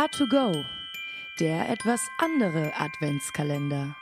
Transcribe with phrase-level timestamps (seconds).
[0.00, 0.64] A2Go,
[1.40, 3.94] der etwas andere Adventskalender.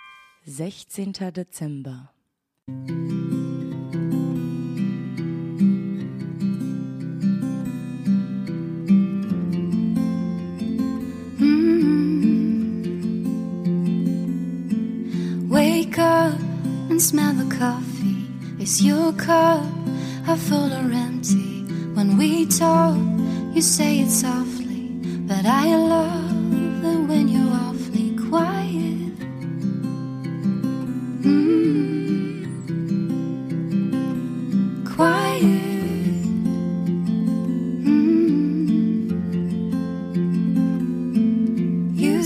[0.46, 1.12] 16.
[1.34, 2.12] Dezember.
[15.48, 16.38] Wake up
[16.90, 18.28] and smell the coffee.
[18.60, 19.64] Is your cup
[20.24, 21.64] half full or empty?
[21.94, 22.96] When we talk,
[23.52, 24.92] you say it softly,
[25.26, 25.87] but I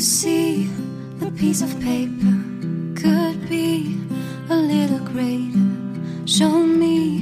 [0.02, 0.65] see,
[1.19, 2.34] the piece of paper
[2.97, 3.97] could be
[4.51, 5.70] a little greater.
[6.27, 7.20] Show me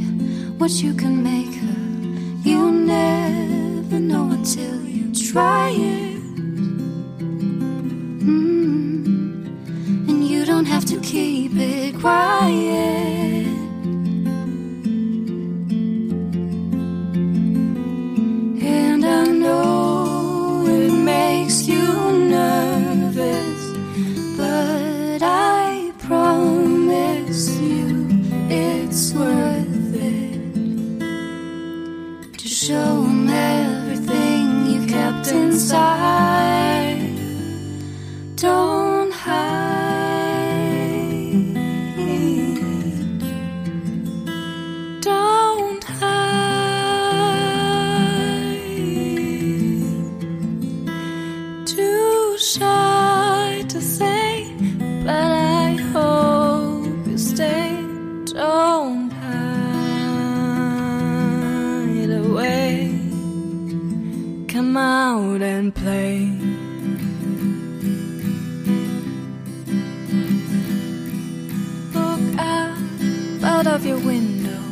[0.56, 2.48] what you can make her.
[2.48, 6.22] You'll never know until you try it.
[8.24, 9.46] Mm.
[10.08, 13.29] And you don't have to keep it quiet.
[52.50, 54.52] Shy to say,
[55.04, 57.76] but I hope you stay.
[58.24, 59.70] Don't hide
[62.10, 62.90] away.
[64.48, 66.28] Come out and play.
[71.94, 72.76] Look up
[73.44, 74.62] out of your window.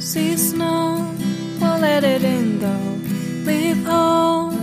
[0.00, 1.14] See snow,
[1.60, 2.98] well let it in though.
[3.48, 4.58] Leave home,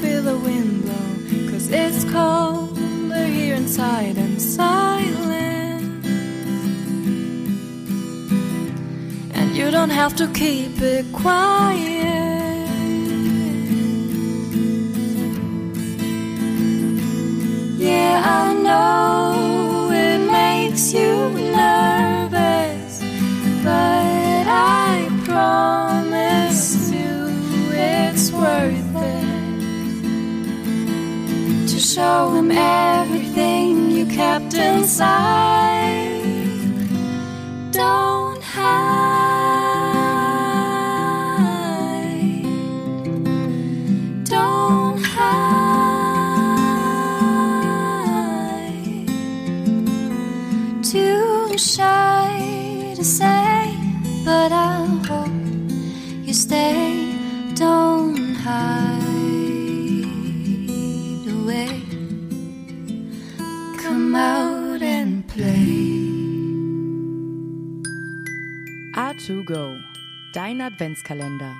[0.00, 1.09] feel the wind blow.
[1.72, 6.04] It's colder here inside and silent.
[9.32, 12.08] And you don't have to keep it quiet.
[17.78, 23.00] Yeah, I know it makes you nervous,
[23.62, 27.30] but I promise you
[27.72, 28.99] it's worth it
[31.80, 36.20] to show him everything you kept inside.
[37.70, 38.74] Don't hide.
[44.24, 45.40] Don't hide.
[50.82, 53.74] Too shy to say,
[54.26, 55.30] but I hope
[56.26, 57.16] you stay.
[57.54, 58.89] Don't hide
[68.92, 69.80] A2Go,
[70.32, 71.54] dein Adventskalender.